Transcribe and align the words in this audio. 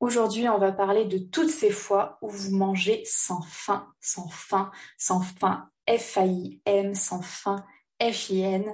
Aujourd'hui, 0.00 0.48
on 0.48 0.58
va 0.58 0.70
parler 0.70 1.06
de 1.06 1.18
toutes 1.18 1.50
ces 1.50 1.70
fois 1.70 2.18
où 2.22 2.28
vous 2.28 2.56
mangez 2.56 3.02
sans 3.04 3.42
faim, 3.42 3.88
sans 4.00 4.28
faim, 4.28 4.70
sans 4.96 5.20
faim, 5.20 5.68
F-A-I-M, 5.90 6.94
sans 6.94 7.20
faim, 7.20 7.64
F-I-N. 8.00 8.64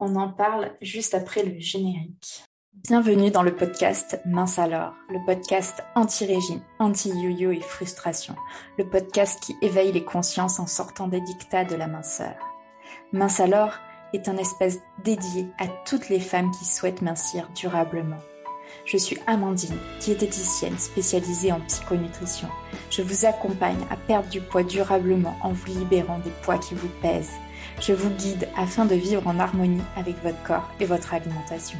On 0.00 0.16
en 0.16 0.28
parle 0.28 0.76
juste 0.80 1.14
après 1.14 1.44
le 1.44 1.56
générique. 1.60 2.42
Bienvenue 2.72 3.30
dans 3.30 3.44
le 3.44 3.54
podcast 3.54 4.20
Mince 4.24 4.58
alors, 4.58 4.94
le 5.08 5.24
podcast 5.24 5.84
anti-régime, 5.94 6.62
anti-yo-yo 6.80 7.52
et 7.52 7.60
frustration, 7.60 8.34
le 8.76 8.90
podcast 8.90 9.40
qui 9.40 9.54
éveille 9.62 9.92
les 9.92 10.04
consciences 10.04 10.58
en 10.58 10.66
sortant 10.66 11.06
des 11.06 11.20
dictats 11.20 11.64
de 11.64 11.76
la 11.76 11.86
minceur. 11.86 12.34
Mince 13.12 13.38
alors 13.38 13.74
est 14.14 14.28
un 14.28 14.36
espace 14.36 14.78
dédié 15.04 15.46
à 15.60 15.68
toutes 15.86 16.08
les 16.08 16.20
femmes 16.20 16.50
qui 16.50 16.64
souhaitent 16.64 17.02
mincir 17.02 17.48
durablement. 17.54 18.18
Je 18.84 18.96
suis 18.96 19.18
Amandine, 19.26 19.78
diététicienne 20.00 20.78
spécialisée 20.78 21.52
en 21.52 21.60
psychonutrition. 21.60 22.48
Je 22.90 23.02
vous 23.02 23.24
accompagne 23.24 23.86
à 23.90 23.96
perdre 23.96 24.28
du 24.28 24.40
poids 24.40 24.64
durablement 24.64 25.36
en 25.42 25.52
vous 25.52 25.78
libérant 25.78 26.18
des 26.18 26.32
poids 26.42 26.58
qui 26.58 26.74
vous 26.74 26.90
pèsent. 27.00 27.36
Je 27.80 27.92
vous 27.92 28.10
guide 28.10 28.48
afin 28.56 28.84
de 28.84 28.94
vivre 28.94 29.26
en 29.26 29.38
harmonie 29.38 29.82
avec 29.96 30.16
votre 30.22 30.42
corps 30.42 30.68
et 30.80 30.84
votre 30.84 31.14
alimentation. 31.14 31.78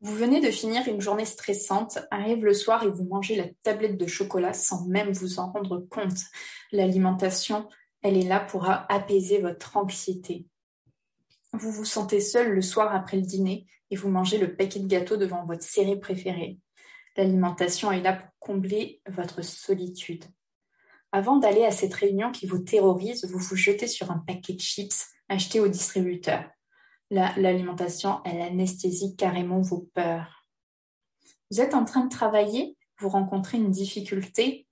Vous 0.00 0.14
venez 0.14 0.40
de 0.40 0.50
finir 0.50 0.86
une 0.86 1.00
journée 1.00 1.24
stressante, 1.24 1.98
arrive 2.10 2.44
le 2.44 2.52
soir 2.52 2.82
et 2.82 2.90
vous 2.90 3.04
mangez 3.04 3.36
la 3.36 3.46
tablette 3.62 3.96
de 3.96 4.06
chocolat 4.06 4.52
sans 4.52 4.84
même 4.86 5.12
vous 5.12 5.38
en 5.38 5.50
rendre 5.50 5.78
compte. 5.90 6.18
L'alimentation, 6.72 7.68
elle 8.02 8.18
est 8.18 8.28
là 8.28 8.40
pour 8.40 8.68
apaiser 8.68 9.38
votre 9.38 9.78
anxiété. 9.78 10.46
Vous 11.56 11.70
vous 11.70 11.84
sentez 11.84 12.20
seul 12.20 12.52
le 12.52 12.62
soir 12.62 12.92
après 12.92 13.16
le 13.16 13.22
dîner 13.22 13.66
et 13.90 13.96
vous 13.96 14.08
mangez 14.08 14.38
le 14.38 14.56
paquet 14.56 14.80
de 14.80 14.88
gâteaux 14.88 15.16
devant 15.16 15.46
votre 15.46 15.62
série 15.62 16.00
préférée. 16.00 16.58
L'alimentation 17.16 17.92
est 17.92 18.00
là 18.00 18.14
pour 18.14 18.28
combler 18.40 19.00
votre 19.08 19.44
solitude. 19.44 20.24
Avant 21.12 21.36
d'aller 21.36 21.64
à 21.64 21.70
cette 21.70 21.94
réunion 21.94 22.32
qui 22.32 22.46
vous 22.46 22.58
terrorise, 22.58 23.24
vous 23.26 23.38
vous 23.38 23.54
jetez 23.54 23.86
sur 23.86 24.10
un 24.10 24.18
paquet 24.18 24.54
de 24.54 24.60
chips 24.60 25.06
acheté 25.28 25.60
au 25.60 25.68
distributeur. 25.68 26.44
L'alimentation, 27.10 28.20
elle 28.24 28.40
anesthésie 28.40 29.14
carrément 29.14 29.60
vos 29.60 29.88
peurs. 29.94 30.44
Vous 31.52 31.60
êtes 31.60 31.74
en 31.74 31.84
train 31.84 32.04
de 32.04 32.10
travailler, 32.10 32.76
vous 32.98 33.08
rencontrez 33.08 33.58
une 33.58 33.70
difficulté, 33.70 34.66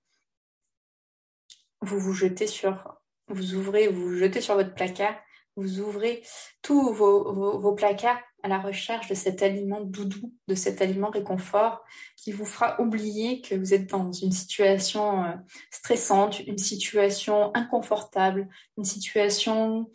vous 1.80 2.00
vous 2.00 2.12
jetez 2.12 2.48
sur, 2.48 2.98
vous 3.28 3.55
ouvrez, 3.55 3.86
vous 3.86 4.02
vous 4.02 4.17
jetez 4.17 4.41
sur 4.41 4.56
votre 4.56 4.74
placard, 4.74 5.14
vous 5.56 5.81
ouvrez 5.81 6.22
tous 6.62 6.92
vos 6.92 7.72
placards 7.75 8.20
à 8.42 8.48
la 8.48 8.58
recherche 8.58 9.08
de 9.08 9.14
cet 9.14 9.42
aliment 9.42 9.81
doudou, 9.81 10.33
de 10.48 10.55
cet 10.55 10.83
aliment 10.83 11.11
réconfort 11.11 11.84
qui 12.17 12.33
vous 12.33 12.45
fera 12.45 12.81
oublier 12.81 13.41
que 13.41 13.55
vous 13.55 13.73
êtes 13.73 13.89
dans 13.89 14.12
une 14.12 14.33
situation 14.33 15.25
euh, 15.25 15.33
stressante, 15.70 16.41
une 16.41 16.58
situation 16.58 17.55
inconfortable, 17.55 18.48
une 18.77 18.84
situation 18.84 19.91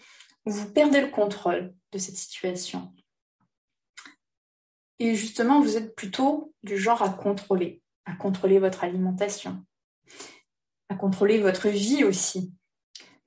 où 0.45 0.51
vous 0.51 0.71
perdez 0.71 1.01
le 1.01 1.09
contrôle 1.09 1.73
de 1.91 1.97
cette 1.97 2.15
situation. 2.15 2.93
Et 4.99 5.13
justement, 5.13 5.61
vous 5.61 5.77
êtes 5.77 5.95
plutôt 5.95 6.53
du 6.63 6.77
genre 6.77 7.01
à 7.01 7.09
contrôler, 7.09 7.81
à 8.05 8.15
contrôler 8.15 8.59
votre 8.59 8.83
alimentation, 8.83 9.63
à 10.89 10.95
contrôler 10.95 11.39
votre 11.39 11.67
vie 11.67 12.03
aussi. 12.03 12.53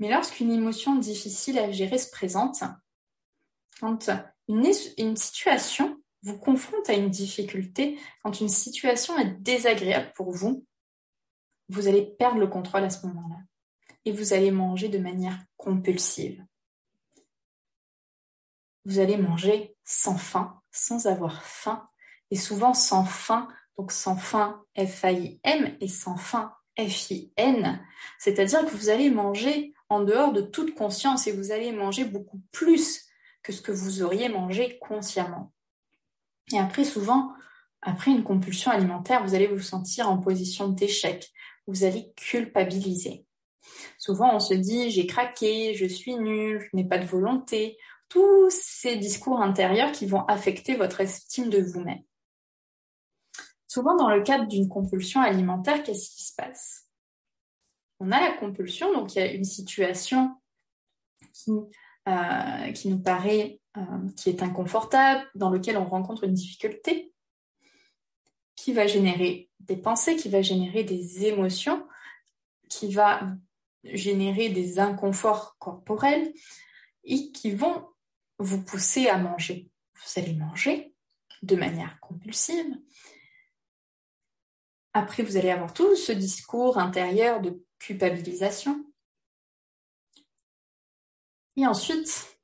Mais 0.00 0.08
lorsqu'une 0.08 0.50
émotion 0.50 0.96
difficile 0.96 1.58
à 1.58 1.70
gérer 1.70 1.98
se 1.98 2.10
présente, 2.10 2.64
quand 3.80 4.10
une, 4.48 5.16
situation 5.16 6.02
vous 6.22 6.38
confronte 6.38 6.88
à 6.88 6.94
une 6.94 7.10
difficulté, 7.10 7.98
quand 8.24 8.40
une 8.40 8.48
situation 8.48 9.16
est 9.18 9.30
désagréable 9.42 10.10
pour 10.16 10.32
vous, 10.32 10.66
vous 11.68 11.86
allez 11.86 12.02
perdre 12.02 12.38
le 12.38 12.46
contrôle 12.46 12.82
à 12.82 12.90
ce 12.90 13.06
moment-là 13.06 13.36
et 14.06 14.12
vous 14.12 14.32
allez 14.32 14.50
manger 14.50 14.88
de 14.88 14.98
manière 14.98 15.38
compulsive. 15.58 16.44
Vous 18.86 19.00
allez 19.00 19.18
manger 19.18 19.76
sans 19.84 20.16
faim, 20.16 20.62
sans 20.72 21.06
avoir 21.06 21.44
faim, 21.44 21.86
et 22.30 22.36
souvent 22.36 22.72
sans 22.72 23.04
faim, 23.04 23.48
donc 23.76 23.92
sans 23.92 24.16
faim 24.16 24.64
F-A-I-M 24.78 25.76
et 25.78 25.88
sans 25.88 26.16
faim 26.16 26.54
F-I-N, 26.78 27.80
c'est-à-dire 28.18 28.64
que 28.64 28.74
vous 28.74 28.88
allez 28.88 29.10
manger 29.10 29.74
en 29.88 30.00
dehors 30.00 30.32
de 30.32 30.40
toute 30.40 30.74
conscience 30.74 31.26
et 31.26 31.32
vous 31.32 31.52
allez 31.52 31.72
manger 31.72 32.04
beaucoup 32.04 32.40
plus 32.52 33.06
que 33.42 33.52
ce 33.52 33.62
que 33.62 33.72
vous 33.72 34.02
auriez 34.02 34.28
mangé 34.28 34.78
consciemment. 34.78 35.52
Et 36.52 36.58
après, 36.58 36.84
souvent, 36.84 37.32
après 37.82 38.10
une 38.10 38.24
compulsion 38.24 38.70
alimentaire, 38.70 39.24
vous 39.24 39.34
allez 39.34 39.46
vous 39.46 39.60
sentir 39.60 40.08
en 40.08 40.18
position 40.18 40.68
d'échec. 40.68 41.30
Vous 41.66 41.84
allez 41.84 42.12
culpabiliser. 42.16 43.24
Souvent, 43.98 44.34
on 44.34 44.40
se 44.40 44.54
dit 44.54 44.90
j'ai 44.90 45.06
craqué, 45.06 45.74
je 45.74 45.86
suis 45.86 46.16
nul, 46.16 46.60
je 46.60 46.76
n'ai 46.76 46.84
pas 46.84 46.98
de 46.98 47.06
volonté. 47.06 47.78
Tous 48.08 48.50
ces 48.50 48.96
discours 48.96 49.40
intérieurs 49.40 49.92
qui 49.92 50.06
vont 50.06 50.24
affecter 50.26 50.74
votre 50.74 51.00
estime 51.00 51.48
de 51.48 51.60
vous-même. 51.60 52.02
Souvent, 53.70 53.94
dans 53.94 54.10
le 54.10 54.20
cadre 54.22 54.48
d'une 54.48 54.68
compulsion 54.68 55.20
alimentaire, 55.20 55.84
qu'est-ce 55.84 56.10
qui 56.10 56.24
se 56.24 56.34
passe? 56.34 56.88
On 58.00 58.10
a 58.10 58.18
la 58.18 58.32
compulsion, 58.32 58.92
donc 58.92 59.14
il 59.14 59.18
y 59.20 59.22
a 59.22 59.32
une 59.32 59.44
situation 59.44 60.34
qui 61.32 61.52
euh, 62.08 62.72
nous 62.86 62.98
paraît, 62.98 63.60
euh, 63.76 64.08
qui 64.16 64.28
est 64.28 64.42
inconfortable, 64.42 65.24
dans 65.36 65.50
lequel 65.50 65.76
on 65.76 65.84
rencontre 65.84 66.24
une 66.24 66.34
difficulté, 66.34 67.14
qui 68.56 68.72
va 68.72 68.88
générer 68.88 69.48
des 69.60 69.76
pensées, 69.76 70.16
qui 70.16 70.30
va 70.30 70.42
générer 70.42 70.82
des 70.82 71.26
émotions, 71.26 71.86
qui 72.68 72.92
va 72.92 73.20
générer 73.84 74.48
des 74.48 74.80
inconforts 74.80 75.54
corporels 75.60 76.32
et 77.04 77.30
qui 77.30 77.52
vont 77.52 77.86
vous 78.40 78.64
pousser 78.64 79.06
à 79.06 79.16
manger. 79.16 79.70
Vous 79.94 80.20
allez 80.20 80.34
manger 80.34 80.92
de 81.44 81.54
manière 81.54 82.00
compulsive. 82.00 82.66
Après, 84.92 85.22
vous 85.22 85.36
allez 85.36 85.50
avoir 85.50 85.72
tout 85.72 85.94
ce 85.96 86.12
discours 86.12 86.78
intérieur 86.78 87.40
de 87.40 87.62
culpabilisation 87.78 88.84
et 91.56 91.66
ensuite, 91.66 92.38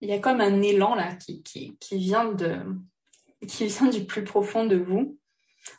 il 0.00 0.08
y 0.08 0.12
a 0.12 0.20
comme 0.20 0.40
un 0.40 0.62
élan 0.62 0.94
là 0.94 1.16
qui, 1.16 1.76
vient 1.90 2.32
du 2.32 4.06
plus 4.06 4.22
profond 4.24 4.64
de 4.64 4.76
vous, 4.76 5.18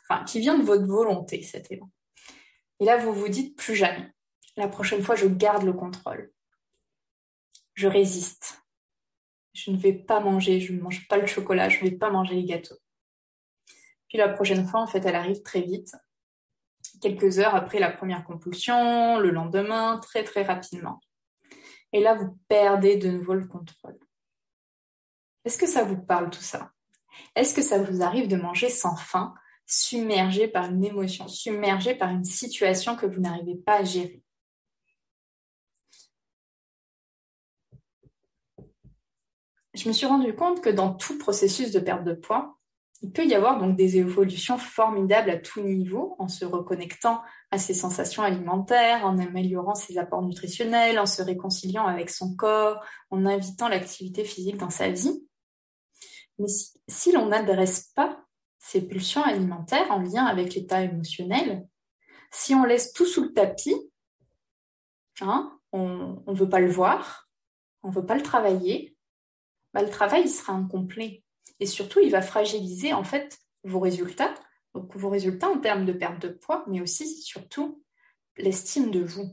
enfin, 0.02 0.24
qui 0.24 0.40
vient 0.40 0.58
de 0.58 0.62
votre 0.62 0.84
volonté, 0.84 1.42
cet 1.42 1.72
élan. 1.72 1.90
Et 2.80 2.84
là, 2.84 2.98
vous 2.98 3.14
vous 3.14 3.28
dites 3.28 3.56
plus 3.56 3.74
jamais. 3.74 4.10
La 4.56 4.68
prochaine 4.68 5.02
fois, 5.02 5.14
je 5.14 5.26
garde 5.26 5.62
le 5.62 5.72
contrôle. 5.72 6.30
Je 7.72 7.88
résiste. 7.88 8.62
Je 9.54 9.70
ne 9.70 9.78
vais 9.78 9.94
pas 9.94 10.20
manger, 10.20 10.60
je 10.60 10.74
ne 10.74 10.82
mange 10.82 11.08
pas 11.08 11.16
le 11.16 11.26
chocolat, 11.26 11.70
je 11.70 11.82
ne 11.82 11.90
vais 11.90 11.96
pas 11.96 12.10
manger 12.10 12.34
les 12.34 12.44
gâteaux. 12.44 12.76
La 14.16 14.28
prochaine 14.28 14.66
fois, 14.66 14.80
en 14.80 14.86
fait, 14.86 15.04
elle 15.04 15.14
arrive 15.14 15.42
très 15.42 15.60
vite. 15.60 15.94
Quelques 17.00 17.38
heures 17.38 17.54
après 17.54 17.78
la 17.78 17.90
première 17.90 18.24
compulsion, 18.24 19.18
le 19.18 19.30
lendemain, 19.30 19.98
très 19.98 20.24
très 20.24 20.42
rapidement. 20.42 21.00
Et 21.92 22.00
là, 22.00 22.14
vous 22.14 22.38
perdez 22.48 22.96
de 22.96 23.10
nouveau 23.10 23.34
le 23.34 23.46
contrôle. 23.46 23.98
Est-ce 25.44 25.58
que 25.58 25.66
ça 25.66 25.84
vous 25.84 25.98
parle 25.98 26.30
tout 26.30 26.42
ça? 26.42 26.72
Est-ce 27.34 27.54
que 27.54 27.62
ça 27.62 27.78
vous 27.78 28.02
arrive 28.02 28.28
de 28.28 28.36
manger 28.36 28.68
sans 28.68 28.96
faim, 28.96 29.34
submergé 29.66 30.48
par 30.48 30.66
une 30.66 30.84
émotion, 30.84 31.28
submergé 31.28 31.94
par 31.94 32.10
une 32.10 32.24
situation 32.24 32.96
que 32.96 33.06
vous 33.06 33.20
n'arrivez 33.20 33.56
pas 33.56 33.76
à 33.76 33.84
gérer? 33.84 34.22
Je 39.74 39.88
me 39.88 39.92
suis 39.92 40.06
rendu 40.06 40.34
compte 40.34 40.62
que 40.62 40.70
dans 40.70 40.94
tout 40.94 41.18
processus 41.18 41.70
de 41.70 41.80
perte 41.80 42.04
de 42.04 42.14
poids, 42.14 42.58
il 43.02 43.12
peut 43.12 43.26
y 43.26 43.34
avoir 43.34 43.58
donc 43.60 43.76
des 43.76 43.98
évolutions 43.98 44.58
formidables 44.58 45.30
à 45.30 45.36
tout 45.36 45.60
niveau 45.60 46.16
en 46.18 46.28
se 46.28 46.44
reconnectant 46.44 47.22
à 47.50 47.58
ses 47.58 47.74
sensations 47.74 48.22
alimentaires, 48.22 49.04
en 49.04 49.18
améliorant 49.18 49.74
ses 49.74 49.98
apports 49.98 50.22
nutritionnels, 50.22 50.98
en 50.98 51.06
se 51.06 51.22
réconciliant 51.22 51.86
avec 51.86 52.10
son 52.10 52.34
corps, 52.34 52.82
en 53.10 53.26
invitant 53.26 53.68
l'activité 53.68 54.24
physique 54.24 54.56
dans 54.56 54.70
sa 54.70 54.88
vie. 54.88 55.26
Mais 56.38 56.48
si, 56.88 57.12
l'on 57.12 57.26
n'adresse 57.26 57.92
pas 57.94 58.22
ces 58.58 58.86
pulsions 58.86 59.22
alimentaires 59.22 59.90
en 59.90 60.00
lien 60.00 60.24
avec 60.24 60.54
l'état 60.54 60.82
émotionnel, 60.82 61.66
si 62.32 62.54
on 62.54 62.64
laisse 62.64 62.92
tout 62.92 63.06
sous 63.06 63.24
le 63.24 63.32
tapis, 63.32 63.76
hein, 65.20 65.58
on 65.72 66.22
ne 66.26 66.34
veut 66.34 66.48
pas 66.48 66.60
le 66.60 66.70
voir, 66.70 67.28
on 67.82 67.90
ne 67.90 67.94
veut 67.94 68.06
pas 68.06 68.16
le 68.16 68.22
travailler, 68.22 68.96
bah, 69.72 69.82
le 69.82 69.90
travail 69.90 70.28
sera 70.28 70.54
incomplet 70.54 71.22
et 71.60 71.66
surtout, 71.66 72.00
il 72.00 72.10
va 72.10 72.22
fragiliser 72.22 72.92
en 72.92 73.04
fait 73.04 73.38
vos 73.64 73.80
résultats, 73.80 74.34
donc 74.74 74.94
vos 74.96 75.08
résultats 75.08 75.48
en 75.48 75.58
termes 75.58 75.86
de 75.86 75.92
perte 75.92 76.20
de 76.20 76.28
poids, 76.28 76.64
mais 76.68 76.80
aussi 76.80 77.22
surtout 77.22 77.82
l'estime 78.36 78.90
de 78.90 79.02
vous. 79.02 79.30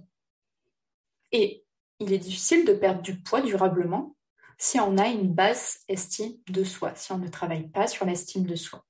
Et 1.31 1.65
il 1.99 2.13
est 2.13 2.19
difficile 2.19 2.65
de 2.65 2.73
perdre 2.73 3.01
du 3.01 3.21
poids 3.21 3.41
durablement 3.41 4.15
si 4.57 4.79
on 4.79 4.97
a 4.97 5.07
une 5.07 5.33
basse 5.33 5.83
estime 5.87 6.37
de 6.47 6.63
soi, 6.63 6.95
si 6.95 7.11
on 7.11 7.17
ne 7.17 7.27
travaille 7.27 7.67
pas 7.69 7.87
sur 7.87 8.05
l'estime 8.05 8.45
de 8.45 8.55
soi. 8.55 8.85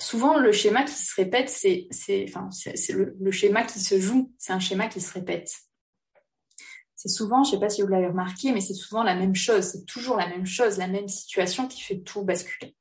Souvent, 0.00 0.38
le 0.38 0.52
schéma 0.52 0.84
qui 0.84 0.94
se 0.94 1.14
répète, 1.16 1.48
c'est 1.48 1.88
le 2.90 3.30
schéma 3.32 3.64
qui 3.64 3.80
se 3.80 4.00
joue, 4.00 4.32
c'est 4.38 4.52
un 4.52 4.60
schéma 4.60 4.86
qui 4.86 5.00
se 5.00 5.12
répète. 5.12 5.67
Souvent, 7.08 7.42
je 7.44 7.50
ne 7.50 7.54
sais 7.54 7.60
pas 7.60 7.70
si 7.70 7.82
vous 7.82 7.88
l'avez 7.88 8.06
remarqué, 8.06 8.52
mais 8.52 8.60
c'est 8.60 8.74
souvent 8.74 9.02
la 9.02 9.14
même 9.14 9.34
chose, 9.34 9.64
c'est 9.64 9.84
toujours 9.86 10.16
la 10.16 10.28
même 10.28 10.46
chose, 10.46 10.78
la 10.78 10.88
même 10.88 11.08
situation 11.08 11.66
qui 11.66 11.80
fait 11.80 11.98
tout 11.98 12.22
basculer. 12.22 12.76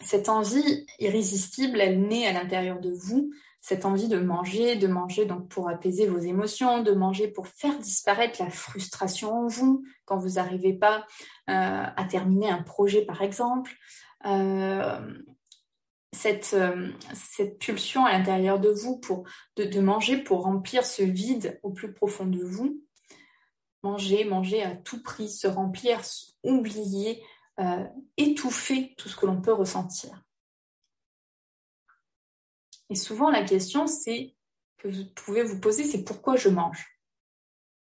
Cette 0.00 0.28
envie 0.28 0.86
irrésistible, 0.98 1.80
elle 1.80 2.02
naît 2.02 2.26
à 2.26 2.32
l'intérieur 2.32 2.78
de 2.78 2.92
vous, 2.92 3.32
cette 3.64 3.86
envie 3.86 4.08
de 4.08 4.18
manger, 4.18 4.76
de 4.76 4.86
manger 4.86 5.24
donc 5.24 5.48
pour 5.48 5.70
apaiser 5.70 6.06
vos 6.06 6.18
émotions, 6.18 6.82
de 6.82 6.92
manger 6.92 7.28
pour 7.28 7.48
faire 7.48 7.78
disparaître 7.78 8.42
la 8.42 8.50
frustration 8.50 9.32
en 9.32 9.46
vous 9.46 9.82
quand 10.04 10.18
vous 10.18 10.32
n'arrivez 10.32 10.74
pas 10.74 11.06
euh, 11.48 11.86
à 11.96 12.04
terminer 12.04 12.50
un 12.50 12.62
projet 12.62 13.06
par 13.06 13.22
exemple. 13.22 13.72
Euh, 14.26 15.00
cette, 16.14 16.54
euh, 16.54 16.90
cette, 17.12 17.58
pulsion 17.58 18.06
à 18.06 18.12
l'intérieur 18.12 18.58
de 18.58 18.70
vous 18.70 18.98
pour, 18.98 19.24
de, 19.56 19.80
manger 19.80 20.18
pour 20.18 20.42
remplir 20.42 20.84
ce 20.84 21.02
vide 21.02 21.60
au 21.62 21.70
plus 21.70 21.92
profond 21.92 22.26
de 22.26 22.42
vous. 22.42 22.82
Manger, 23.82 24.24
manger 24.24 24.62
à 24.62 24.74
tout 24.76 25.02
prix, 25.02 25.28
se 25.28 25.46
remplir, 25.46 26.00
oublier, 26.42 27.22
étouffer 28.16 28.94
tout 28.96 29.10
ce 29.10 29.16
que 29.16 29.26
l'on 29.26 29.42
peut 29.42 29.52
ressentir. 29.52 30.24
Et 32.88 32.94
souvent, 32.94 33.30
la 33.30 33.44
question, 33.44 33.86
c'est 33.86 34.34
que 34.78 34.88
vous 34.88 35.04
pouvez 35.14 35.42
vous 35.42 35.60
poser, 35.60 35.84
c'est 35.84 36.04
pourquoi 36.04 36.36
je 36.36 36.48
mange? 36.48 36.98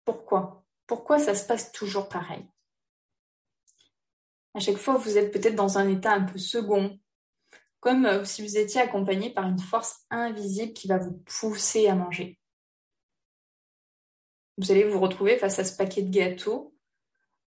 Pourquoi? 0.05 0.65
Pourquoi 0.87 1.19
ça 1.19 1.35
se 1.35 1.45
passe 1.45 1.71
toujours 1.71 2.09
pareil? 2.09 2.45
À 4.53 4.59
chaque 4.59 4.77
fois, 4.77 4.97
vous 4.97 5.17
êtes 5.17 5.31
peut-être 5.31 5.55
dans 5.55 5.77
un 5.77 5.89
état 5.89 6.13
un 6.13 6.23
peu 6.23 6.37
second, 6.37 6.99
comme 7.83 8.05
euh, 8.05 8.23
si 8.23 8.41
vous 8.41 8.57
étiez 8.57 8.79
accompagné 8.79 9.29
par 9.29 9.45
une 9.45 9.59
force 9.59 10.05
invisible 10.09 10.71
qui 10.71 10.87
va 10.87 10.99
vous 10.99 11.21
pousser 11.25 11.87
à 11.89 11.95
manger. 11.95 12.39
Vous 14.57 14.71
allez 14.71 14.85
vous 14.85 15.01
retrouver 15.01 15.37
face 15.37 15.59
à 15.59 15.65
ce 15.65 15.75
paquet 15.75 16.01
de 16.01 16.09
gâteaux 16.09 16.73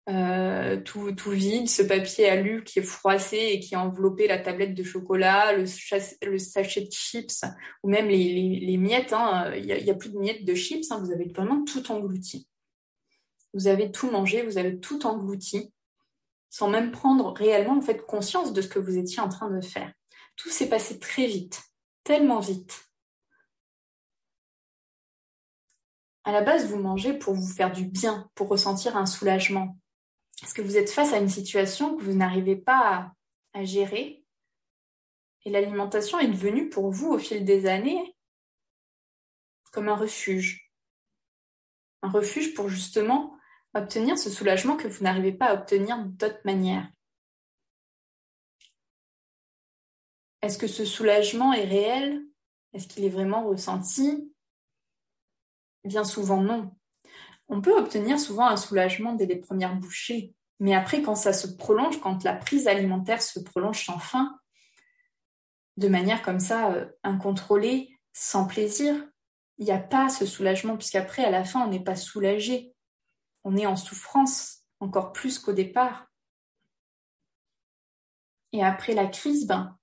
euh, 0.08 0.80
tout, 0.80 1.14
vide, 1.30 1.68
ce 1.68 1.82
papier 1.82 2.28
alu 2.28 2.64
qui 2.64 2.80
est 2.80 2.82
froissé 2.82 3.36
et 3.36 3.60
qui 3.60 3.76
a 3.76 3.80
enveloppé 3.80 4.26
la 4.26 4.38
tablette 4.38 4.74
de 4.74 4.82
chocolat, 4.82 5.52
le, 5.52 5.66
sachet 5.66 6.80
de 6.80 6.92
chips 6.92 7.44
ou 7.84 7.88
même 7.88 8.08
les, 8.08 8.76
miettes. 8.78 9.12
Hein. 9.12 9.52
Il 9.54 9.66
n'y 9.66 9.90
a, 9.90 9.92
a, 9.92 9.96
plus 9.96 10.10
de 10.10 10.18
miettes 10.18 10.44
de 10.44 10.54
chips, 10.56 10.90
hein. 10.90 10.98
vous 10.98 11.12
avez 11.12 11.26
vraiment 11.26 11.64
tout 11.64 11.92
englouti. 11.92 12.48
Vous 13.54 13.68
avez 13.68 13.92
tout 13.92 14.10
mangé, 14.10 14.42
vous 14.42 14.58
avez 14.58 14.80
tout 14.80 15.06
englouti, 15.06 15.72
sans 16.50 16.68
même 16.68 16.90
prendre 16.90 17.32
réellement 17.34 17.78
en 17.78 17.82
fait 17.82 18.04
conscience 18.06 18.52
de 18.52 18.60
ce 18.60 18.68
que 18.68 18.80
vous 18.80 18.98
étiez 18.98 19.20
en 19.20 19.28
train 19.28 19.50
de 19.50 19.60
faire. 19.60 19.92
Tout 20.36 20.50
s'est 20.50 20.68
passé 20.68 20.98
très 20.98 21.26
vite, 21.26 21.62
tellement 22.04 22.40
vite. 22.40 22.88
À 26.24 26.32
la 26.32 26.42
base, 26.42 26.66
vous 26.66 26.78
mangez 26.78 27.14
pour 27.14 27.34
vous 27.34 27.46
faire 27.46 27.72
du 27.72 27.84
bien, 27.84 28.30
pour 28.34 28.48
ressentir 28.48 28.96
un 28.96 29.06
soulagement, 29.06 29.78
est-ce 30.42 30.54
que 30.54 30.62
vous 30.62 30.76
êtes 30.76 30.90
face 30.90 31.12
à 31.12 31.18
une 31.18 31.28
situation 31.28 31.96
que 31.96 32.02
vous 32.02 32.12
n'arrivez 32.12 32.56
pas 32.56 33.12
à, 33.54 33.64
gérer? 33.64 34.22
Et 35.44 35.50
l'alimentation 35.50 36.18
est 36.18 36.28
devenue 36.28 36.68
pour 36.68 36.90
vous 36.90 37.08
au 37.12 37.18
fil 37.18 37.44
des 37.44 37.66
années 37.66 38.16
comme 39.72 39.88
un 39.88 39.96
refuge. 39.96 40.70
Un 42.02 42.10
refuge 42.10 42.54
pour 42.54 42.68
justement 42.68 43.36
obtenir 43.74 44.18
ce 44.18 44.30
soulagement 44.30 44.76
que 44.76 44.88
vous 44.88 45.04
n'arrivez 45.04 45.32
pas 45.32 45.46
à 45.46 45.54
obtenir 45.54 46.04
d'autre 46.04 46.40
manière. 46.44 46.86
Est-ce 50.46 50.58
que 50.58 50.68
ce 50.68 50.84
soulagement 50.84 51.52
est 51.52 51.64
réel? 51.64 52.22
Est-ce 52.72 52.86
qu'il 52.86 53.04
est 53.04 53.08
vraiment 53.08 53.48
ressenti? 53.48 54.32
Bien 55.82 56.04
souvent 56.04 56.40
non. 56.40 56.70
On 57.48 57.60
peut 57.60 57.76
obtenir 57.76 58.20
souvent 58.20 58.46
un 58.46 58.56
soulagement 58.56 59.14
dès 59.14 59.26
les 59.26 59.40
premières 59.40 59.74
bouchées, 59.74 60.36
mais 60.60 60.72
après, 60.72 61.02
quand 61.02 61.16
ça 61.16 61.32
se 61.32 61.48
prolonge, 61.48 62.00
quand 62.00 62.22
la 62.22 62.32
prise 62.32 62.68
alimentaire 62.68 63.22
se 63.22 63.40
prolonge 63.40 63.84
sans 63.84 63.98
fin, 63.98 64.38
de 65.78 65.88
manière 65.88 66.22
comme 66.22 66.38
ça 66.38 66.70
euh, 66.70 66.86
incontrôlée, 67.02 67.98
sans 68.12 68.46
plaisir, 68.46 68.94
il 69.58 69.64
n'y 69.64 69.72
a 69.72 69.80
pas 69.80 70.08
ce 70.08 70.26
soulagement, 70.26 70.76
puisqu'après, 70.76 71.24
à 71.24 71.30
la 71.32 71.42
fin, 71.42 71.66
on 71.66 71.70
n'est 71.70 71.82
pas 71.82 71.96
soulagé. 71.96 72.72
On 73.42 73.56
est 73.56 73.66
en 73.66 73.74
souffrance, 73.74 74.62
encore 74.78 75.12
plus 75.12 75.40
qu'au 75.40 75.52
départ. 75.52 76.06
Et 78.52 78.62
après 78.62 78.94
la 78.94 79.08
crise, 79.08 79.48
ben, 79.48 79.76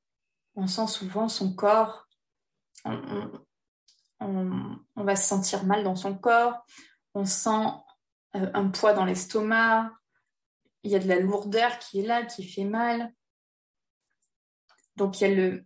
on 0.56 0.68
sent 0.68 0.88
souvent 0.88 1.28
son 1.30 1.54
corps, 1.54 2.08
on, 2.86 4.78
va 4.96 5.16
se 5.16 5.28
sentir 5.28 5.64
mal 5.66 5.84
dans 5.84 5.96
son 5.96 6.18
corps, 6.18 6.66
on 7.14 7.26
sent 7.26 7.68
euh, 8.36 8.50
un 8.54 8.70
poids 8.70 8.94
dans 8.94 9.06
l'estomac, 9.06 9.92
il 10.84 10.92
y 10.92 10.96
a 10.96 11.00
de 11.00 11.08
la 11.08 11.20
lourdeur 11.20 11.80
qui 11.80 12.00
est 12.00 12.06
là, 12.06 12.26
qui 12.26 12.44
fait 12.44 12.66
mal. 12.66 13.14
Donc 14.96 15.20
il 15.20 15.30
y 15.30 15.32
a 15.32 15.36
le... 15.36 15.66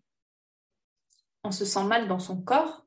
On 1.43 1.51
se 1.51 1.65
sent 1.65 1.83
mal 1.83 2.07
dans 2.07 2.19
son 2.19 2.41
corps, 2.41 2.85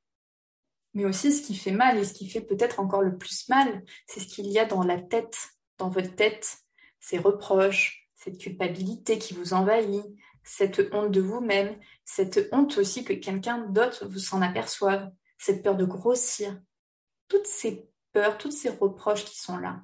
mais 0.95 1.05
aussi 1.05 1.33
ce 1.33 1.43
qui 1.43 1.57
fait 1.57 1.73
mal 1.73 1.99
et 1.99 2.05
ce 2.05 2.13
qui 2.13 2.29
fait 2.29 2.41
peut-être 2.41 2.81
encore 2.81 3.03
le 3.03 3.17
plus 3.17 3.49
mal, 3.49 3.85
c'est 4.07 4.21
ce 4.21 4.27
qu'il 4.27 4.47
y 4.47 4.59
a 4.59 4.65
dans 4.65 4.83
la 4.83 5.01
tête, 5.01 5.37
dans 5.79 5.89
votre 5.89 6.15
tête, 6.15 6.59
ces 6.99 7.19
reproches, 7.19 8.09
cette 8.15 8.39
culpabilité 8.39 9.19
qui 9.19 9.35
vous 9.35 9.55
envahit, 9.55 10.05
cette 10.51 10.93
honte 10.93 11.13
de 11.13 11.21
vous-même, 11.21 11.79
cette 12.05 12.49
honte 12.51 12.77
aussi 12.77 13.05
que 13.05 13.13
quelqu'un 13.13 13.59
d'autre 13.69 14.07
vous 14.09 14.19
s'en 14.19 14.43
aperçoive, 14.43 15.13
cette 15.39 15.63
peur 15.63 15.77
de 15.77 15.85
grossir. 15.85 16.61
Toutes 17.29 17.47
ces 17.47 17.89
peurs, 18.13 18.37
tous 18.37 18.51
ces 18.51 18.69
reproches 18.69 19.25
qui 19.25 19.39
sont 19.39 19.59
là. 19.59 19.81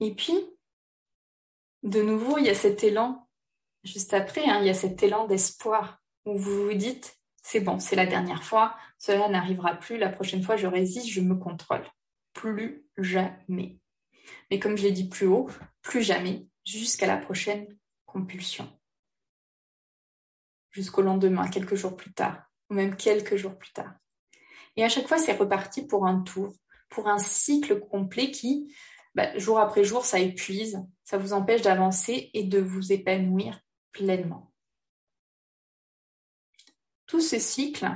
Et 0.00 0.12
puis, 0.12 0.36
de 1.84 2.02
nouveau, 2.02 2.38
il 2.38 2.46
y 2.46 2.50
a 2.50 2.54
cet 2.54 2.82
élan, 2.82 3.28
juste 3.84 4.12
après, 4.12 4.44
hein, 4.44 4.58
il 4.60 4.66
y 4.66 4.70
a 4.70 4.74
cet 4.74 5.04
élan 5.04 5.28
d'espoir 5.28 6.02
où 6.24 6.36
vous 6.36 6.64
vous 6.64 6.74
dites, 6.74 7.16
c'est 7.42 7.60
bon, 7.60 7.78
c'est 7.78 7.96
la 7.96 8.06
dernière 8.06 8.42
fois, 8.42 8.76
cela 8.98 9.28
n'arrivera 9.28 9.76
plus, 9.76 9.98
la 9.98 10.08
prochaine 10.08 10.42
fois 10.42 10.56
je 10.56 10.66
résiste, 10.66 11.06
je 11.06 11.20
me 11.20 11.36
contrôle. 11.36 11.86
Plus 12.32 12.84
jamais. 12.98 13.78
Mais 14.50 14.58
comme 14.58 14.76
je 14.76 14.82
l'ai 14.84 14.92
dit 14.92 15.08
plus 15.08 15.26
haut, 15.26 15.48
plus 15.82 16.02
jamais, 16.02 16.46
jusqu'à 16.64 17.06
la 17.06 17.16
prochaine 17.16 17.66
compulsion. 18.06 18.68
Jusqu'au 20.70 21.02
lendemain, 21.02 21.48
quelques 21.48 21.74
jours 21.74 21.96
plus 21.96 22.12
tard 22.12 22.44
ou 22.70 22.74
même 22.74 22.96
quelques 22.96 23.36
jours 23.36 23.56
plus 23.56 23.72
tard. 23.72 23.94
Et 24.76 24.84
à 24.84 24.88
chaque 24.88 25.06
fois, 25.06 25.18
c'est 25.18 25.36
reparti 25.36 25.86
pour 25.86 26.06
un 26.06 26.20
tour, 26.20 26.52
pour 26.88 27.08
un 27.08 27.18
cycle 27.18 27.80
complet 27.80 28.30
qui, 28.30 28.74
bah, 29.14 29.36
jour 29.38 29.58
après 29.58 29.84
jour, 29.84 30.04
ça 30.04 30.18
épuise, 30.18 30.78
ça 31.04 31.18
vous 31.18 31.32
empêche 31.32 31.62
d'avancer 31.62 32.30
et 32.34 32.44
de 32.44 32.58
vous 32.58 32.92
épanouir 32.92 33.60
pleinement. 33.92 34.52
Tout 37.06 37.20
ce 37.20 37.38
cycle 37.38 37.88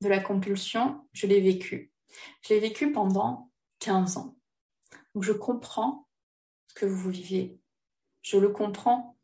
de 0.00 0.08
la 0.08 0.20
compulsion, 0.20 1.08
je 1.12 1.26
l'ai 1.26 1.40
vécu. 1.40 1.92
Je 2.42 2.54
l'ai 2.54 2.60
vécu 2.60 2.92
pendant 2.92 3.50
15 3.80 4.18
ans. 4.18 4.36
Donc 5.14 5.22
je 5.22 5.32
comprends 5.32 6.08
ce 6.68 6.74
que 6.74 6.86
vous 6.86 7.10
viviez. 7.10 7.60
Je 8.22 8.36
le 8.38 8.48
comprends 8.48 9.14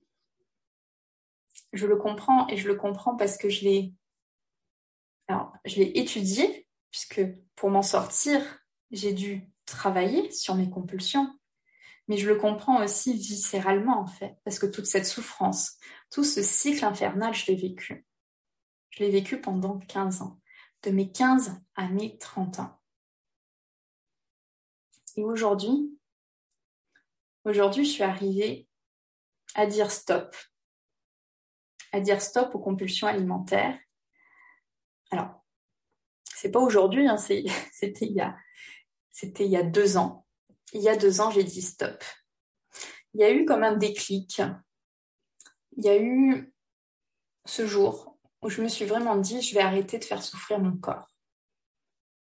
je 1.72 1.86
le 1.86 1.96
comprends 1.96 2.48
et 2.48 2.56
je 2.56 2.66
le 2.66 2.74
comprends 2.74 3.16
parce 3.16 3.36
que 3.36 3.48
je 3.48 3.64
l'ai 3.64 3.94
alors 5.28 5.52
je 5.64 5.76
l'ai 5.76 5.98
étudié 5.98 6.66
puisque 6.90 7.22
pour 7.54 7.70
m'en 7.70 7.82
sortir, 7.82 8.42
j'ai 8.90 9.12
dû 9.12 9.48
travailler 9.64 10.30
sur 10.32 10.56
mes 10.56 10.68
compulsions. 10.68 11.32
Mais 12.08 12.16
je 12.16 12.28
le 12.28 12.36
comprends 12.36 12.82
aussi 12.82 13.14
viscéralement 13.14 14.00
en 14.00 14.06
fait 14.06 14.36
parce 14.44 14.58
que 14.58 14.66
toute 14.66 14.86
cette 14.86 15.06
souffrance, 15.06 15.76
tout 16.10 16.24
ce 16.24 16.42
cycle 16.42 16.84
infernal, 16.84 17.32
je 17.34 17.46
l'ai 17.46 17.54
vécu. 17.54 18.04
Je 18.90 19.04
l'ai 19.04 19.10
vécu 19.10 19.40
pendant 19.40 19.78
15 19.78 20.22
ans, 20.22 20.40
de 20.82 20.90
mes 20.90 21.12
15 21.12 21.60
à 21.76 21.88
mes 21.88 22.18
30 22.18 22.58
ans. 22.58 22.79
Et 25.16 25.24
aujourd'hui, 25.24 25.98
aujourd'hui, 27.44 27.84
je 27.84 27.90
suis 27.90 28.02
arrivée 28.02 28.68
à 29.54 29.66
dire 29.66 29.90
stop 29.90 30.34
à 31.92 32.00
dire 32.00 32.20
stop 32.20 32.54
aux 32.54 32.58
compulsions 32.58 33.06
alimentaires. 33.06 33.78
Alors, 35.10 35.44
c'est 36.34 36.50
pas 36.50 36.60
aujourd'hui, 36.60 37.08
hein, 37.08 37.16
c'était 37.72 38.06
il 38.06 38.12
y 38.12 38.20
a, 38.20 38.36
c'était 39.10 39.44
il 39.44 39.50
y 39.50 39.56
a 39.56 39.62
deux 39.62 39.96
ans. 39.96 40.26
Il 40.72 40.82
y 40.82 40.88
a 40.88 40.96
deux 40.96 41.20
ans, 41.20 41.30
j'ai 41.30 41.44
dit 41.44 41.62
stop. 41.62 42.02
Il 43.14 43.20
y 43.20 43.24
a 43.24 43.32
eu 43.32 43.44
comme 43.44 43.64
un 43.64 43.76
déclic. 43.76 44.40
Il 45.76 45.84
y 45.84 45.88
a 45.88 46.00
eu 46.00 46.54
ce 47.44 47.66
jour 47.66 48.18
où 48.42 48.48
je 48.48 48.62
me 48.62 48.68
suis 48.68 48.84
vraiment 48.84 49.16
dit, 49.16 49.42
je 49.42 49.54
vais 49.54 49.60
arrêter 49.60 49.98
de 49.98 50.04
faire 50.04 50.22
souffrir 50.22 50.60
mon 50.60 50.76
corps. 50.76 51.08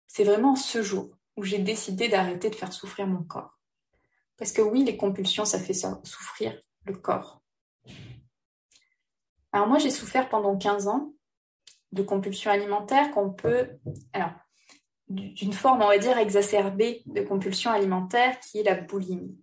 C'est 0.07 0.23
vraiment 0.23 0.55
ce 0.55 0.81
jour 0.81 1.17
où 1.41 1.43
j'ai 1.43 1.57
décidé 1.57 2.07
d'arrêter 2.07 2.51
de 2.51 2.55
faire 2.55 2.71
souffrir 2.71 3.07
mon 3.07 3.23
corps. 3.23 3.57
Parce 4.37 4.51
que 4.51 4.61
oui, 4.61 4.83
les 4.83 4.95
compulsions, 4.95 5.43
ça 5.43 5.57
fait 5.57 5.73
souffrir 5.73 6.55
le 6.85 6.93
corps. 6.93 7.41
Alors 9.51 9.67
moi, 9.67 9.79
j'ai 9.79 9.89
souffert 9.89 10.29
pendant 10.29 10.55
15 10.55 10.87
ans 10.87 11.15
de 11.93 12.03
compulsions 12.03 12.51
alimentaires 12.51 13.09
qu'on 13.09 13.31
peut... 13.31 13.71
Alors, 14.13 14.33
d'une 15.07 15.51
forme, 15.51 15.81
on 15.81 15.87
va 15.87 15.97
dire, 15.97 16.19
exacerbée 16.19 17.01
de 17.07 17.21
compulsion 17.23 17.71
alimentaire 17.71 18.39
qui 18.39 18.59
est 18.59 18.63
la 18.63 18.75
boulimie. 18.75 19.35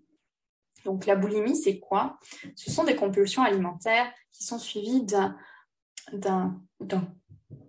Donc 0.85 1.05
la 1.05 1.17
boulimie, 1.17 1.57
c'est 1.57 1.81
quoi? 1.81 2.21
Ce 2.55 2.71
sont 2.71 2.85
des 2.85 2.95
compulsions 2.95 3.43
alimentaires 3.43 4.09
qui 4.31 4.45
sont 4.45 4.61
suivies 4.61 5.05
d'un 6.13 6.63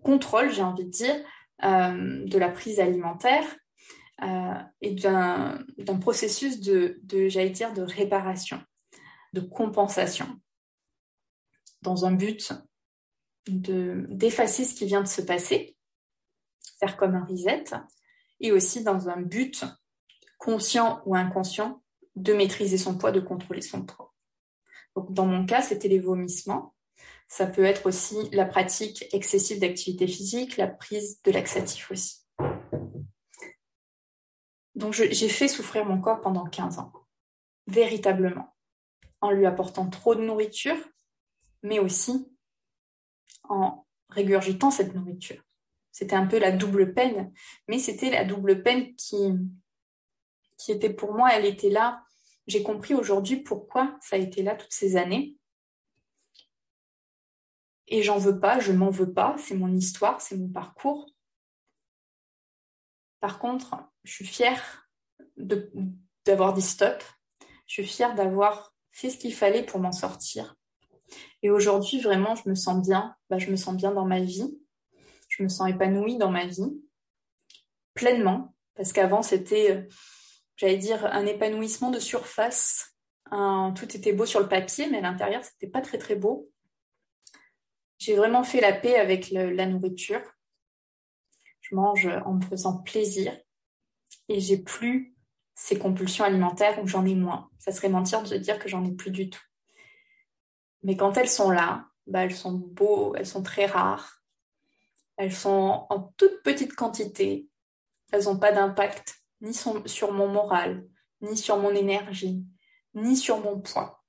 contrôle, 0.03 0.51
j'ai 0.51 0.61
envie 0.61 0.85
de 0.85 0.91
dire, 0.91 1.15
euh, 1.63 2.25
de 2.27 2.37
la 2.37 2.49
prise 2.49 2.79
alimentaire 2.79 3.43
et 4.81 4.91
d'un 4.91 5.65
processus 6.01 6.59
de, 6.59 6.99
j'allais 7.27 7.49
dire, 7.49 7.73
de 7.73 7.81
réparation, 7.81 8.61
de 9.33 9.41
compensation, 9.41 10.39
dans 11.81 12.05
un 12.05 12.11
but 12.11 12.53
d'effacer 13.47 14.65
ce 14.65 14.75
qui 14.75 14.85
vient 14.85 15.01
de 15.01 15.07
se 15.07 15.21
passer, 15.21 15.75
faire 16.79 16.97
comme 16.97 17.15
un 17.15 17.25
reset, 17.25 17.65
et 18.39 18.51
aussi 18.51 18.83
dans 18.83 19.09
un 19.09 19.21
but 19.21 19.65
conscient 20.37 21.01
ou 21.05 21.15
inconscient 21.15 21.81
de 22.15 22.33
maîtriser 22.33 22.77
son 22.77 22.97
poids, 22.97 23.11
de 23.11 23.19
contrôler 23.19 23.61
son 23.61 23.85
poids. 23.85 24.13
Donc, 24.95 25.13
dans 25.13 25.25
mon 25.25 25.45
cas, 25.45 25.61
c'était 25.61 25.87
les 25.87 25.99
vomissements. 25.99 26.75
Ça 27.27 27.45
peut 27.45 27.63
être 27.63 27.85
aussi 27.85 28.29
la 28.31 28.45
pratique 28.45 29.05
excessive 29.13 29.59
d'activité 29.59 30.07
physique, 30.07 30.57
la 30.57 30.67
prise 30.67 31.21
de 31.23 31.31
laxatif 31.31 31.91
aussi. 31.91 32.18
Donc, 34.79 34.93
j'ai 34.93 35.27
fait 35.27 35.49
souffrir 35.49 35.83
mon 35.83 35.99
corps 35.99 36.21
pendant 36.21 36.45
15 36.45 36.79
ans, 36.79 36.93
véritablement, 37.67 38.55
en 39.19 39.29
lui 39.29 39.45
apportant 39.45 39.89
trop 39.89 40.15
de 40.15 40.21
nourriture, 40.21 40.77
mais 41.63 41.79
aussi 41.79 42.33
en 43.49 43.85
régurgitant 44.07 44.71
cette 44.71 44.95
nourriture. 44.95 45.43
C'était 45.91 46.15
un 46.15 46.25
peu 46.25 46.39
la 46.39 46.53
double 46.53 46.93
peine, 46.93 47.33
mais 47.67 47.77
c'était 47.77 48.09
la 48.09 48.23
double 48.23 48.63
peine 48.63 48.95
qui, 48.95 49.33
qui 50.57 50.71
était 50.71 50.93
pour 50.93 51.13
moi, 51.13 51.33
elle 51.33 51.45
était 51.45 51.69
là. 51.69 52.01
J'ai 52.47 52.63
compris 52.63 52.93
aujourd'hui 52.93 53.35
pourquoi 53.35 53.97
ça 54.01 54.15
a 54.15 54.19
été 54.19 54.43
là 54.43 54.55
toutes 54.55 54.71
ces 54.71 54.95
années. 54.95 55.35
Et 57.89 58.01
j'en 58.01 58.17
veux 58.17 58.39
pas, 58.39 58.61
je 58.61 58.71
m'en 58.71 58.91
veux 58.91 59.11
pas, 59.11 59.35
c'est 59.39 59.55
mon 59.55 59.73
histoire, 59.73 60.21
c'est 60.21 60.37
mon 60.37 60.47
parcours. 60.47 61.11
Par 63.19 63.39
contre, 63.39 63.75
je 64.03 64.13
suis 64.13 64.25
fière 64.25 64.89
d'avoir 65.37 66.53
dit 66.53 66.61
stop. 66.61 67.03
Je 67.67 67.73
suis 67.73 67.85
fière 67.85 68.15
d'avoir 68.15 68.73
fait 68.91 69.09
ce 69.09 69.17
qu'il 69.17 69.33
fallait 69.33 69.63
pour 69.63 69.79
m'en 69.79 69.91
sortir. 69.91 70.55
Et 71.41 71.49
aujourd'hui, 71.49 72.01
vraiment, 72.01 72.35
je 72.35 72.49
me 72.49 72.55
sens 72.55 72.85
bien. 72.85 73.15
Bah, 73.29 73.37
je 73.37 73.49
me 73.49 73.55
sens 73.55 73.75
bien 73.75 73.91
dans 73.91 74.05
ma 74.05 74.19
vie. 74.19 74.57
Je 75.29 75.43
me 75.43 75.49
sens 75.49 75.69
épanouie 75.69 76.17
dans 76.17 76.31
ma 76.31 76.47
vie, 76.47 76.81
pleinement. 77.93 78.55
Parce 78.75 78.93
qu'avant, 78.93 79.21
c'était, 79.21 79.87
j'allais 80.55 80.77
dire, 80.77 81.05
un 81.05 81.25
épanouissement 81.25 81.91
de 81.91 81.99
surface. 81.99 82.95
tout 83.29 83.95
était 83.95 84.13
beau 84.13 84.25
sur 84.25 84.39
le 84.39 84.47
papier, 84.47 84.89
mais 84.89 84.97
à 84.97 85.01
l'intérieur, 85.01 85.43
c'était 85.43 85.67
pas 85.67 85.81
très 85.81 85.97
très 85.97 86.15
beau. 86.15 86.49
J'ai 87.99 88.15
vraiment 88.15 88.43
fait 88.43 88.61
la 88.61 88.73
paix 88.73 88.95
avec 88.95 89.29
la 89.31 89.65
nourriture. 89.65 90.21
Je 91.69 91.75
mange 91.75 92.07
en 92.25 92.33
me 92.33 92.41
faisant 92.41 92.77
plaisir 92.77 93.35
et 94.27 94.39
j'ai 94.39 94.57
plus 94.57 95.15
ces 95.55 95.77
compulsions 95.77 96.25
alimentaires 96.25 96.81
ou 96.81 96.87
j'en 96.87 97.05
ai 97.05 97.15
moins. 97.15 97.49
Ça 97.59 97.71
serait 97.71 97.89
mentir 97.89 98.23
de 98.23 98.37
dire 98.37 98.59
que 98.59 98.69
j'en 98.69 98.83
ai 98.85 98.91
plus 98.91 99.11
du 99.11 99.29
tout. 99.29 99.41
Mais 100.83 100.95
quand 100.95 101.17
elles 101.17 101.29
sont 101.29 101.51
là, 101.51 101.85
bah, 102.07 102.23
elles 102.23 102.35
sont 102.35 102.53
beaux, 102.53 103.13
elles 103.15 103.27
sont 103.27 103.43
très 103.43 103.65
rares, 103.65 104.23
elles 105.17 105.33
sont 105.33 105.85
en 105.89 106.13
toute 106.17 106.41
petite 106.43 106.73
quantité, 106.75 107.49
elles 108.11 108.23
n'ont 108.23 108.39
pas 108.39 108.51
d'impact 108.51 109.15
ni 109.41 109.53
sur 109.53 110.11
mon 110.11 110.27
moral, 110.27 110.87
ni 111.21 111.37
sur 111.37 111.57
mon 111.57 111.71
énergie, 111.71 112.45
ni 112.93 113.15
sur 113.15 113.39
mon 113.41 113.59
poids 113.59 113.99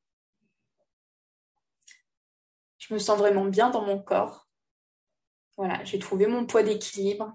je 2.91 2.95
me 2.95 2.99
sens 2.99 3.19
vraiment 3.19 3.45
bien 3.45 3.71
dans 3.71 3.83
mon 3.83 4.03
corps. 4.03 4.50
Voilà, 5.61 5.85
j'ai 5.85 5.99
trouvé 5.99 6.27
mon 6.27 6.47
poids 6.47 6.63
d'équilibre. 6.63 7.35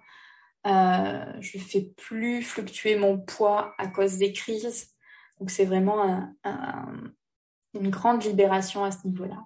Euh, 0.65 1.41
je 1.41 1.59
ne 1.59 1.63
fais 1.63 1.81
plus 1.95 2.41
fluctuer 2.41 2.95
mon 2.95 3.19
poids 3.19 3.75
à 3.77 3.85
cause 3.85 4.17
des 4.17 4.33
crises. 4.33 4.95
Donc 5.39 5.51
c'est 5.51 5.65
vraiment 5.65 6.33
une 6.43 7.89
grande 7.91 8.23
libération 8.23 8.83
à 8.83 8.89
ce 8.89 9.05
niveau-là. 9.05 9.45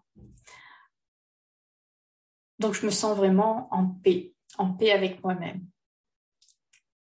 Donc 2.60 2.74
je 2.74 2.86
me 2.86 2.92
sens 2.92 3.18
vraiment 3.18 3.68
en 3.74 3.86
paix, 3.86 4.34
en 4.58 4.72
paix 4.72 4.94
avec 4.94 5.22
moi-même. 5.26 5.68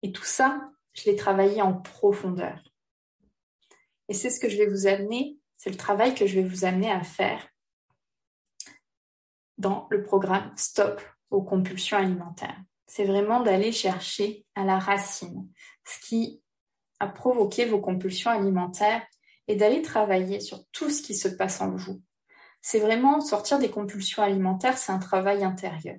Et 0.02 0.12
tout 0.12 0.24
ça, 0.24 0.70
je 0.92 1.04
l'ai 1.04 1.16
travaillé 1.16 1.62
en 1.62 1.72
profondeur. 1.72 2.62
Et 4.10 4.12
c'est 4.12 4.28
ce 4.28 4.40
que 4.40 4.50
je 4.50 4.58
vais 4.58 4.66
vous 4.66 4.86
amener, 4.86 5.38
c'est 5.56 5.70
le 5.70 5.78
travail 5.78 6.14
que 6.14 6.26
je 6.26 6.38
vais 6.38 6.46
vous 6.46 6.66
amener 6.66 6.90
à 6.90 7.02
faire 7.02 7.48
dans 9.56 9.86
le 9.90 10.02
programme 10.02 10.52
Stop 10.54 11.00
aux 11.32 11.42
compulsions 11.42 11.96
alimentaires. 11.96 12.60
C'est 12.86 13.04
vraiment 13.04 13.40
d'aller 13.40 13.72
chercher 13.72 14.44
à 14.54 14.64
la 14.64 14.78
racine 14.78 15.48
ce 15.84 16.06
qui 16.06 16.42
a 17.00 17.08
provoqué 17.08 17.64
vos 17.64 17.80
compulsions 17.80 18.30
alimentaires 18.30 19.04
et 19.48 19.56
d'aller 19.56 19.82
travailler 19.82 20.40
sur 20.40 20.64
tout 20.68 20.90
ce 20.90 21.02
qui 21.02 21.14
se 21.16 21.28
passe 21.28 21.60
en 21.60 21.70
vous. 21.74 22.00
C'est 22.60 22.78
vraiment 22.78 23.20
sortir 23.20 23.58
des 23.58 23.70
compulsions 23.70 24.22
alimentaires, 24.22 24.78
c'est 24.78 24.92
un 24.92 24.98
travail 24.98 25.42
intérieur. 25.42 25.98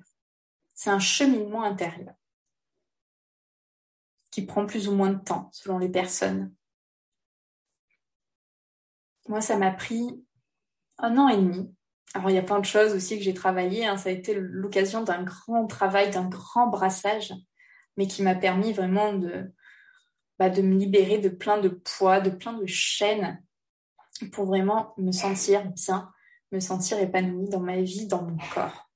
C'est 0.75 0.91
un 0.91 0.99
cheminement 0.99 1.63
intérieur 1.63 2.13
qui 4.31 4.45
prend 4.45 4.65
plus 4.65 4.87
ou 4.87 4.93
moins 4.93 5.11
de 5.11 5.19
temps 5.19 5.49
selon 5.51 5.77
les 5.77 5.89
personnes. 5.89 6.53
Moi, 9.27 9.41
ça 9.41 9.57
m'a 9.57 9.71
pris 9.71 10.25
un 10.97 11.17
an 11.17 11.27
et 11.27 11.37
demi 11.37 11.75
alors, 12.13 12.29
il 12.29 12.35
y 12.35 12.39
a 12.39 12.43
plein 12.43 12.59
de 12.59 12.65
choses 12.65 12.93
aussi 12.93 13.17
que 13.17 13.23
j'ai 13.23 13.33
travaillé. 13.33 13.85
Hein. 13.85 13.97
Ça 13.97 14.09
a 14.09 14.11
été 14.11 14.35
l'occasion 14.35 15.03
d'un 15.03 15.23
grand 15.23 15.65
travail, 15.65 16.11
d'un 16.11 16.27
grand 16.29 16.67
brassage, 16.67 17.33
mais 17.97 18.07
qui 18.07 18.21
m'a 18.21 18.35
permis 18.35 18.71
vraiment 18.71 19.13
de, 19.13 19.51
bah, 20.37 20.49
de 20.49 20.61
me 20.61 20.75
libérer 20.75 21.17
de 21.17 21.29
plein 21.29 21.57
de 21.57 21.69
poids, 21.69 22.19
de 22.19 22.29
plein 22.29 22.53
de 22.53 22.65
chaînes, 22.67 23.41
pour 24.31 24.45
vraiment 24.45 24.93
me 24.97 25.11
sentir 25.11 25.65
bien, 25.71 26.11
me 26.51 26.59
sentir 26.59 26.99
épanouie 26.99 27.49
dans 27.49 27.59
ma 27.59 27.81
vie, 27.81 28.05
dans 28.05 28.21
mon 28.21 28.37
corps. 28.53 28.89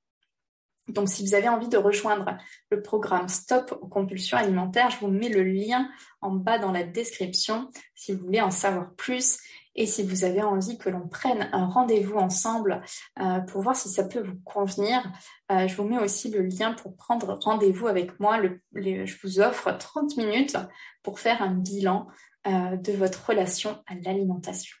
Donc, 0.86 1.08
si 1.08 1.22
vous 1.22 1.34
avez 1.34 1.48
envie 1.48 1.68
de 1.68 1.76
rejoindre 1.76 2.38
le 2.70 2.82
programme 2.82 3.28
Stop 3.28 3.76
aux 3.82 3.88
compulsions 3.88 4.38
alimentaires, 4.38 4.90
je 4.90 4.98
vous 5.00 5.08
mets 5.08 5.28
le 5.28 5.42
lien 5.42 5.90
en 6.20 6.30
bas 6.30 6.58
dans 6.58 6.72
la 6.72 6.84
description 6.84 7.68
si 7.94 8.14
vous 8.14 8.24
voulez 8.24 8.40
en 8.40 8.50
savoir 8.50 8.94
plus 8.94 9.38
et 9.78 9.86
si 9.86 10.02
vous 10.02 10.24
avez 10.24 10.42
envie 10.42 10.76
que 10.76 10.90
l'on 10.90 11.06
prenne 11.06 11.48
un 11.52 11.66
rendez-vous 11.66 12.16
ensemble 12.16 12.82
euh, 13.20 13.38
pour 13.38 13.62
voir 13.62 13.76
si 13.76 13.88
ça 13.88 14.02
peut 14.02 14.20
vous 14.20 14.38
convenir, 14.44 15.08
euh, 15.52 15.68
je 15.68 15.76
vous 15.76 15.84
mets 15.84 16.00
aussi 16.00 16.30
le 16.30 16.42
lien 16.42 16.74
pour 16.74 16.96
prendre 16.96 17.38
rendez-vous 17.40 17.86
avec 17.86 18.18
moi. 18.18 18.42
je 18.74 19.16
vous 19.22 19.38
offre 19.38 19.70
30 19.70 20.16
minutes 20.16 20.56
pour 21.04 21.20
faire 21.20 21.42
un 21.42 21.54
bilan 21.54 22.08
euh, 22.48 22.76
de 22.76 22.92
votre 22.92 23.24
relation 23.24 23.80
à 23.86 23.94
l'alimentation. 23.94 24.76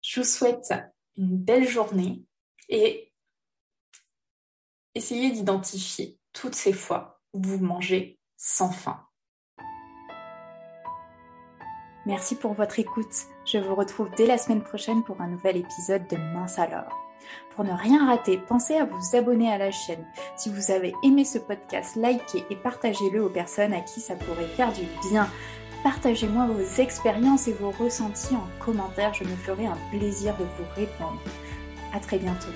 Je 0.00 0.20
vous 0.20 0.26
souhaite 0.26 0.72
une 1.18 1.36
belle 1.36 1.68
journée 1.68 2.22
et 2.70 3.12
essayez 4.94 5.32
d'identifier 5.32 6.18
toutes 6.32 6.54
ces 6.54 6.72
fois 6.72 7.20
où 7.34 7.42
vous 7.42 7.58
mangez 7.58 8.18
sans 8.38 8.72
faim. 8.72 9.06
Merci 12.04 12.34
pour 12.34 12.52
votre 12.54 12.80
écoute. 12.80 13.14
Je 13.44 13.58
vous 13.58 13.74
retrouve 13.74 14.10
dès 14.16 14.26
la 14.26 14.38
semaine 14.38 14.62
prochaine 14.62 15.04
pour 15.04 15.20
un 15.20 15.28
nouvel 15.28 15.56
épisode 15.56 16.06
de 16.08 16.16
Mince 16.16 16.58
alors. 16.58 16.98
Pour 17.54 17.64
ne 17.64 17.72
rien 17.72 18.06
rater, 18.06 18.38
pensez 18.38 18.74
à 18.74 18.84
vous 18.84 19.16
abonner 19.16 19.52
à 19.52 19.58
la 19.58 19.70
chaîne. 19.70 20.04
Si 20.36 20.48
vous 20.48 20.72
avez 20.72 20.94
aimé 21.04 21.24
ce 21.24 21.38
podcast, 21.38 21.94
likez 21.94 22.44
et 22.50 22.56
partagez-le 22.56 23.22
aux 23.22 23.28
personnes 23.28 23.72
à 23.72 23.80
qui 23.80 24.00
ça 24.00 24.16
pourrait 24.16 24.48
faire 24.48 24.72
du 24.72 24.82
bien. 25.10 25.28
Partagez-moi 25.84 26.46
vos 26.46 26.82
expériences 26.82 27.46
et 27.48 27.52
vos 27.52 27.70
ressentis 27.70 28.34
en 28.34 28.64
commentaire, 28.64 29.14
je 29.14 29.24
me 29.24 29.36
ferai 29.36 29.66
un 29.66 29.78
plaisir 29.90 30.36
de 30.38 30.44
vous 30.44 30.68
répondre. 30.74 31.20
À 31.94 32.00
très 32.00 32.18
bientôt. 32.18 32.52